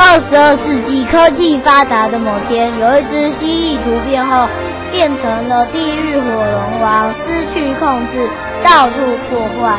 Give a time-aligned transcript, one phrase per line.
[0.00, 4.48] 二十二世纪科技发达的某天，有一只蜥蜴突变后
[4.92, 8.30] 变成了地狱火龙王，失去控制，
[8.62, 8.94] 到处
[9.28, 9.76] 破坏。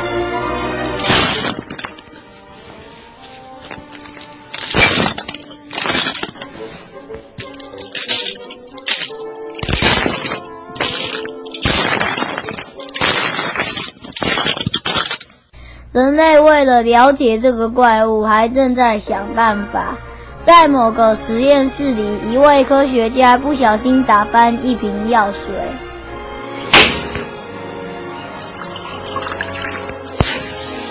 [16.00, 19.98] 人类为了了解这个怪物，还正在想办法。
[20.46, 25.52] 在某个实验室里，一位科学家不小心打翻一瓶药水，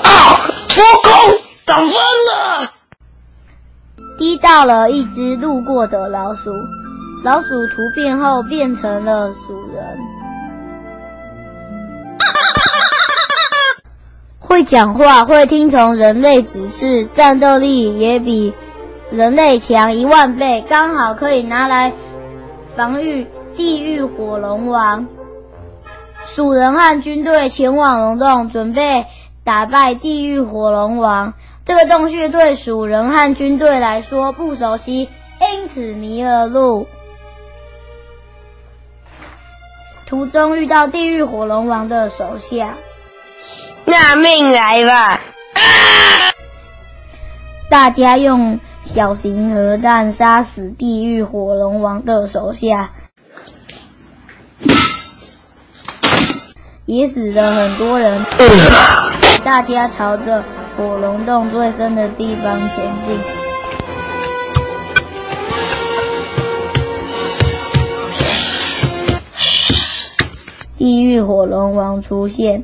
[0.02, 0.10] 啊！
[0.68, 1.10] 糟糕，
[1.64, 2.70] 打翻了！
[4.18, 6.52] 滴到了一只路过的老鼠。
[7.24, 10.17] 老鼠突变后变成了鼠人。
[14.48, 18.54] 会讲话，会听从人类指示，战斗力也比
[19.10, 21.92] 人类强一万倍，刚好可以拿来
[22.74, 25.06] 防御地狱火龙王。
[26.24, 29.04] 鼠人和军队前往龙洞，准备
[29.44, 31.34] 打败地狱火龙王。
[31.66, 35.10] 这个洞穴对鼠人和军队来说不熟悉，
[35.52, 36.86] 因此迷了路。
[40.06, 42.76] 途中遇到地狱火龙王的手下。
[43.88, 45.18] 拿命来吧！
[47.70, 52.90] 大家用小型核弹杀死地狱火龙王的手下，
[56.84, 58.22] 也死了很多人。
[59.42, 60.44] 大家朝着
[60.76, 63.18] 火龙洞最深的地方前进。
[70.76, 72.62] 地狱火龙王出现。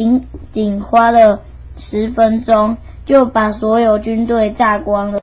[0.00, 1.42] 仅仅花了
[1.76, 5.20] 十分钟，就把所有军队炸光了。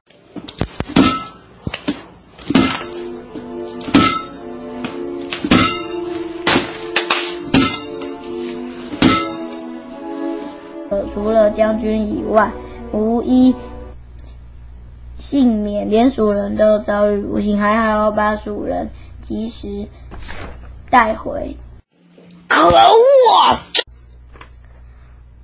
[11.11, 12.51] 除了将军以外，
[12.91, 13.55] 无一
[15.17, 18.91] 幸免，连蜀人都遭遇不幸，还好把蜀人
[19.23, 19.87] 及时
[20.91, 21.57] 带回。
[22.47, 22.77] 可恶！
[23.41, 23.57] 啊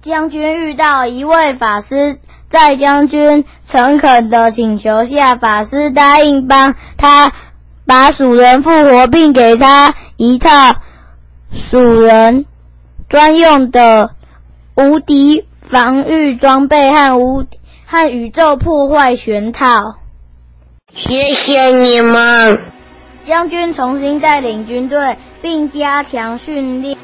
[0.04, 2.18] 将军遇到一位法师，
[2.50, 7.32] 在将军诚恳的请求下，法师答应帮他
[7.86, 10.76] 把鼠人复活，并给他一套
[11.54, 12.46] 鼠人
[13.08, 14.14] 专用的
[14.76, 17.46] 无敌防御装备和无
[17.86, 19.96] 和宇宙破坏全套。
[20.94, 22.60] 谢谢你们！
[23.26, 26.98] 将军重新带领军队，并加强训练。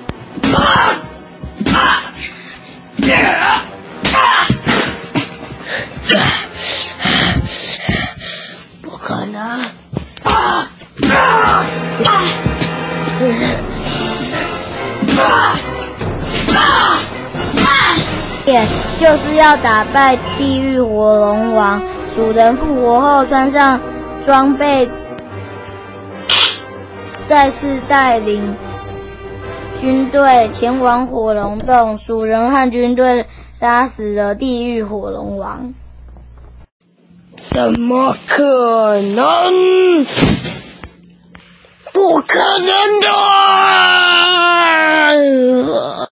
[8.82, 9.66] 不可能！
[18.46, 18.66] 也
[19.00, 21.82] 就是要打败地狱火龙王。
[22.16, 23.80] 主人复活后，穿上
[24.26, 24.90] 装备，
[27.28, 28.56] 再次带领。
[29.80, 35.74] 军队前往火龙洞，蜀人和军队杀死了地狱火龙王。
[37.36, 39.26] 怎么可能？
[41.94, 42.68] 不可能
[45.16, 46.10] 的！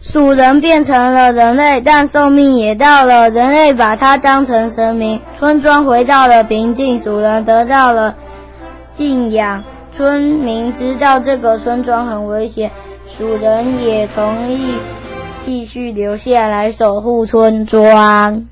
[0.00, 5.22] 蜀人变成了人类，但寿命也到了，人类把他当成神明。
[5.38, 8.16] 村庄回到了平静，蜀人得到了
[8.92, 9.62] 敬仰。
[9.92, 12.70] 村民知道这个村庄很危险，
[13.06, 14.76] 鼠人也同意
[15.44, 18.46] 继续留下来守护村庄。